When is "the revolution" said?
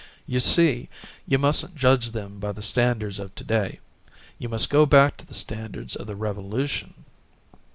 6.07-7.05